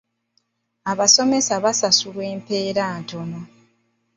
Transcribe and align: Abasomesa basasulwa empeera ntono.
Abasomesa 0.91 1.53
basasulwa 1.63 2.23
empeera 2.33 2.83
ntono. 2.99 3.39